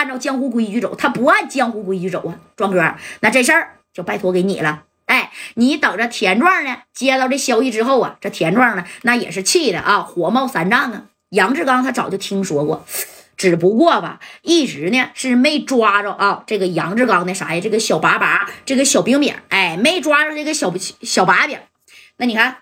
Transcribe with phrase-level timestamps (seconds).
[0.00, 4.84] 按照江湖规矩走，他不按江湖规矩走啊，庄哥，那这事儿就拜托给你了。
[5.04, 11.04] 哎，你等着田壮呢，接到这消息之后啊，这田壮呢，那也是气的啊，火冒三丈啊。
[11.28, 12.86] 杨志刚他早就听说过，
[13.36, 16.44] 只不过吧，一直呢是没抓着啊。
[16.46, 17.60] 这个杨志刚的啥呀？
[17.60, 20.72] 这个小把把，这个小饼饼，哎，没抓着这个小
[21.02, 21.58] 小把柄。
[22.16, 22.56] 那你看。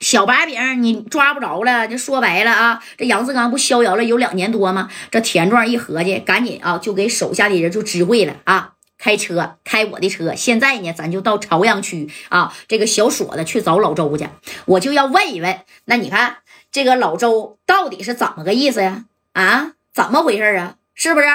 [0.00, 4.88] 小把柄你抓不着了，就说白了啊，这杨志刚不逍遥了有两年多吗？
[5.10, 14.26] 这田壮一合计，赶紧啊，就给手下的人就知会了啊，开车开我的车，现在呢，咱就到朝阳区啊，这个小锁子去找老周去，
[14.64, 16.38] 我就要问一问，那你看
[16.72, 19.04] 这个老周到底是怎么个意思呀？
[19.34, 20.76] 啊，怎么回事啊？
[20.94, 21.26] 是不是？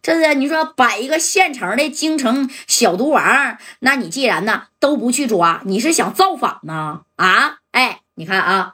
[0.00, 7.02] 这是你说摆一个现成的京城小毒王，那你既然呢都不去抓，你是想造反吗？
[7.16, 7.56] 啊？
[7.78, 8.72] 哎，你看啊，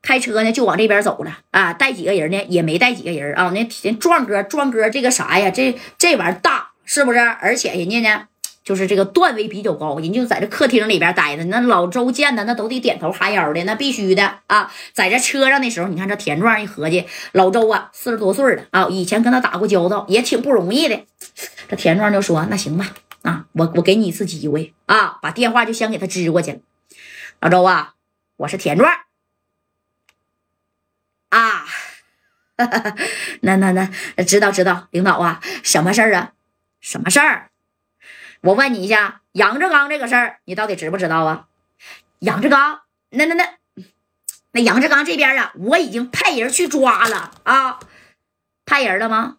[0.00, 3.50] 开车呢就往这边走了啊，带几个人呢也没带几个人啊。
[3.52, 3.64] 那
[3.94, 5.50] 壮哥，壮哥这个啥呀？
[5.50, 7.18] 这这玩意儿大是不是？
[7.18, 8.28] 而且人家呢，
[8.62, 11.42] 就是这个段位比较高，人就在这客厅里边待着。
[11.46, 14.72] 那老周见的那都得点头哈腰的，那必须的啊。
[14.92, 21.00] 在这车上的时候，你看这田壮一合计，老周啊四十多岁了啊，以前跟他打过交道，也挺不容易的。
[21.68, 22.86] 这田壮就说：“那行吧，
[23.22, 26.58] 啊，我我给你一次机会啊，把电话就先给他支过去了。
[27.40, 27.91] 老周啊。”
[28.42, 28.92] 我是田壮
[31.28, 31.64] 啊，
[33.42, 33.88] 那那那
[34.24, 36.32] 知道知道，领导啊，什么事儿啊？
[36.80, 37.50] 什么事儿？
[38.40, 41.46] 我问你一下，杨志刚这个事儿，你到底知不知道啊？
[42.18, 43.54] 杨志刚，那那那
[44.50, 47.78] 那杨志刚这边啊，我已经派人去抓了啊，
[48.66, 49.36] 派人了吗？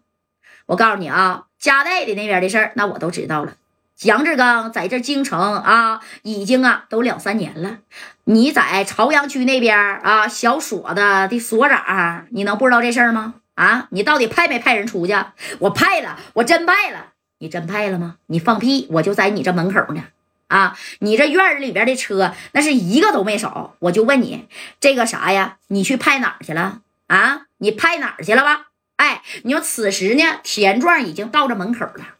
[0.66, 3.58] 我告诉你啊，加代的那边的事儿，那我都知道了。
[4.04, 7.78] 杨志刚在这京城啊，已经啊都两三年了。
[8.24, 13.34] 你在朝阳区那边啊，小所的的所长，你能不知道这事儿吗？
[13.54, 15.14] 啊，你到底派没派人出去？
[15.58, 17.12] 我派了，我真派了。
[17.38, 18.16] 你真派了吗？
[18.26, 18.86] 你放屁！
[18.90, 20.04] 我就在你这门口呢。
[20.48, 23.76] 啊，你这院里边的车那是一个都没少。
[23.80, 24.46] 我就问你，
[24.80, 25.56] 这个啥呀？
[25.68, 26.80] 你去派哪儿去了？
[27.06, 28.66] 啊，你派哪儿去了吧？
[28.96, 32.13] 哎，你说此时呢，田壮已经到这门口了。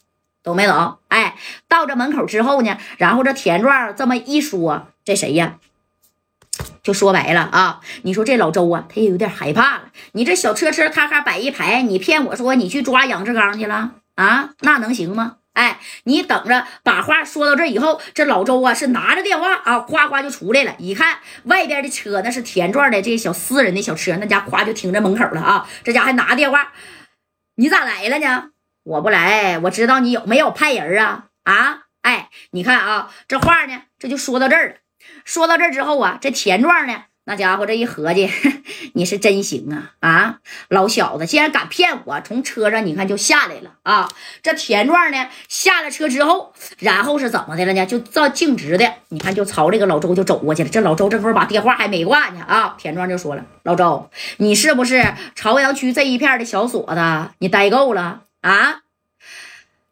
[0.45, 0.99] 懂没懂？
[1.09, 1.35] 哎，
[1.67, 5.57] 到这门口之后呢，然后这田壮这么一说，这谁呀？
[6.85, 9.85] 就说白了啊，你说这老周啊，他也有点害怕了。
[10.13, 14.51] 你这小车车咔咔摆一排，你骗我说你去抓杨志刚去了啊？
[14.61, 15.39] 那能行吗？
[15.55, 20.75] 哎，你等着，把话说到这以后，这老周啊是拿着电话啊，哗哗就出来了。
[20.79, 25.69] 一看外边的车，那是田壮的这小私人的小车，那家夸就停在门口了啊。
[25.83, 26.73] 这家还拿电话，
[27.57, 28.51] 你咋来了呢？
[28.85, 31.25] 我不来，我知道你有没有派人啊？
[31.45, 34.75] 啊，哎，你看啊，这话呢，这就说到这儿了。
[35.25, 38.31] 说到这儿之后啊，这田壮呢，那家伙这一合计，
[38.93, 39.93] 你是真行啊！
[40.01, 44.11] 啊，老小子竟然敢骗我，从车上你看就下来了啊！
[44.43, 47.87] 这田壮呢，下了车之后，然后是怎么的了呢？
[47.87, 50.69] 就照径直的，你看就朝这个老周就走过去了。
[50.69, 52.77] 这老周这会儿把电话还没挂呢啊！
[52.79, 57.31] 田壮就说了：“老周，你是不是朝阳区这一片的小锁子？
[57.39, 58.83] 你待够了？”啊，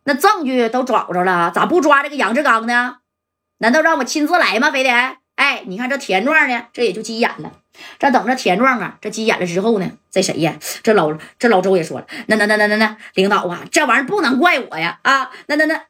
[0.04, 2.98] 那证据都找着了，咋不抓这个杨志刚呢？
[3.56, 4.70] 难道让我亲自来吗？
[4.70, 4.90] 非得？
[5.36, 7.50] 哎，你看这田壮呢，这也就急眼了。
[7.98, 10.58] 这等着田壮啊，这急眼了之后呢，这谁呀？
[10.82, 14.98] 这老这老周也说了，那那那那那那领导啊，这玩意儿不能怪我呀！
[15.00, 15.86] 啊，那那那，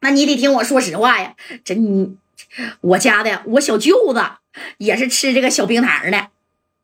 [0.00, 1.34] 那你得听我说实话呀。
[1.62, 2.16] 这你
[2.80, 4.24] 我家的我小舅子
[4.78, 6.28] 也是吃这个小冰糖的。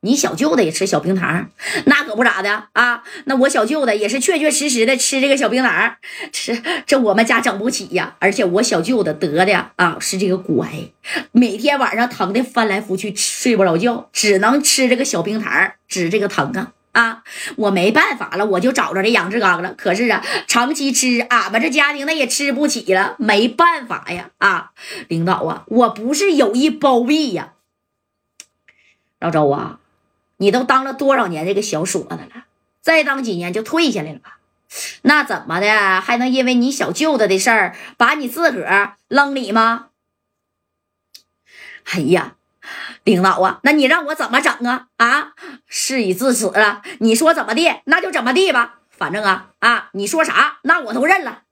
[0.04, 1.48] 你小舅子也吃小冰糖，
[1.86, 3.04] 那可不咋的啊！
[3.26, 5.94] 那我小舅子也是确确实实的吃这个小冰糖，
[6.32, 8.16] 吃这我们家整不起呀。
[8.18, 10.90] 而且我小舅子得的啊是这个骨癌，
[11.30, 17.22] 每天晚上疼的翻来覆去睡不着觉，只能吃这个小冰糖止这个疼啊啊！
[17.54, 19.72] 我没办法了，我就找着这杨志刚了。
[19.74, 24.72] 可是啊，长期吃，俺们这家庭那也吃不起了，没办法呀啊！
[25.06, 27.52] 领导啊，我不是有意包庇呀，
[29.20, 29.78] 老周啊。
[30.42, 32.46] 你都当了多少年这个小锁子了？
[32.80, 34.38] 再当几年就退下来了吧？
[35.02, 39.90] 那怎么的还能因为你小舅子的事儿把你自个儿扔里吗？
[41.92, 42.34] 哎呀，
[43.04, 44.88] 领导啊，那你让我怎么整啊？
[44.96, 45.34] 啊，
[45.68, 48.80] 事已至此了，你说怎么地那就怎么地吧。
[48.90, 51.42] 反正啊啊，你说啥那我都认了。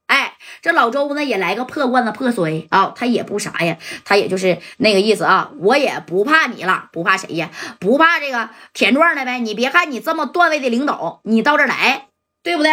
[0.63, 7.51] 这老周呢也来个破罐子破摔啊，他也不啥呀，他也就是那个意思啊，我也不怕你了，不怕谁呀？
[7.79, 9.39] 不怕这个田壮了呗？
[9.39, 12.09] 你别看你这么段位的领导，你到这来，
[12.43, 12.71] 对不对？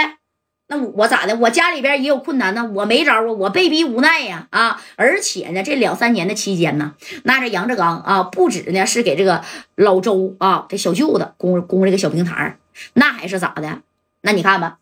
[0.70, 1.34] 那我咋的？
[1.38, 4.82] 我家里边也有困难呢，我没招啊，我被逼无奈呀啊！
[4.98, 6.94] 而且呢，这两三年的期间呢，
[7.24, 9.46] 那这杨志刚啊，不止呢是给这个
[9.76, 12.58] 老周啊这小舅子供供这个小平台
[12.96, 13.80] 那还是咋的？
[14.20, 14.80] 那你看吧。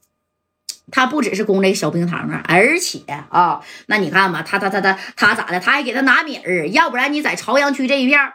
[0.92, 3.00] 他不只是供这个小冰糖啊，而且
[3.30, 5.60] 啊，那你看吧，他他他他他咋的？
[5.60, 8.34] 他还给他拿米儿，要不然你在朝阳区这一片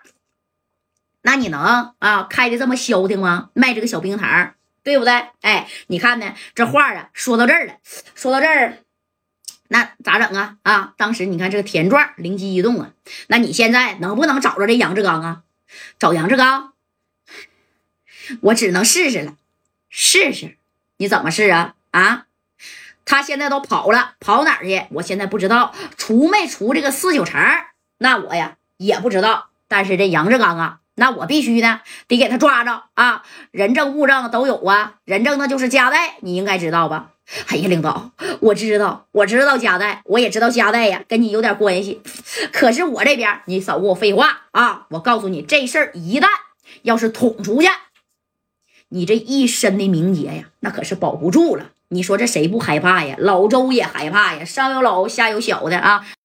[1.23, 3.51] 那你能啊开的这么消停吗？
[3.55, 5.13] 卖这个小冰糖，对不对？
[5.43, 6.35] 哎，你看呢？
[6.55, 7.75] 这话啊说到这儿了，
[8.15, 8.79] 说到这儿，
[9.69, 10.57] 那咋整啊？
[10.63, 12.93] 啊，当时你看这个田壮灵机一动啊，
[13.29, 15.43] 那你现在能不能找着这杨志刚啊？
[15.99, 16.73] 找杨志刚，
[18.41, 19.37] 我只能试试了，
[19.89, 20.57] 试试，
[20.97, 21.75] 你怎么试啊？
[21.91, 22.27] 啊，
[23.11, 24.87] 他现在都跑了，跑哪儿去？
[24.93, 27.41] 我现在不知道，出没出这个四九城？
[27.99, 29.49] 那我呀也不知道。
[29.67, 30.79] 但是这杨志刚啊。
[30.95, 33.25] 那我必须呢，得给他抓着啊！
[33.51, 37.11] 人证物证都有啊，人证那就是夹带，你应该知道吧？
[37.49, 42.01] 哎呀，领导，我知道，我知道夹带，我也知道夹带呀，跟你有点关系。
[42.53, 44.87] 可是我这边，你少给我废话啊！
[44.91, 46.29] 我告诉你，这事儿一旦
[46.83, 47.69] 要是捅出去，
[48.91, 51.71] 你这一身的名节呀，那可是保不住了。
[51.93, 53.17] 你说这谁不害怕呀？
[53.19, 56.07] 老周也害怕呀，上有老下有小的啊！